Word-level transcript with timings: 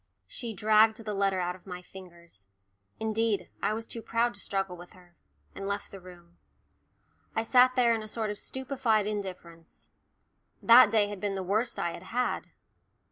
She 0.25 0.51
dragged 0.55 0.97
the 0.97 1.13
letter 1.13 1.39
out 1.39 1.55
of 1.55 1.67
my 1.67 1.83
fingers 1.83 2.47
indeed, 2.99 3.51
I 3.61 3.75
was 3.75 3.85
too 3.85 4.01
proud 4.01 4.33
to 4.33 4.39
struggle 4.39 4.75
with 4.75 4.93
her 4.93 5.15
and 5.53 5.67
left 5.67 5.91
the 5.91 5.99
room. 5.99 6.39
I 7.35 7.43
sat 7.43 7.75
there 7.75 7.93
in 7.93 8.01
a 8.01 8.07
sort 8.07 8.31
of 8.31 8.39
stupefied 8.39 9.05
indifference. 9.05 9.89
That 10.59 10.89
day 10.89 11.07
had 11.07 11.19
been 11.19 11.35
the 11.35 11.43
worst 11.43 11.77
I 11.77 11.91
had 11.91 12.01
had. 12.09 12.47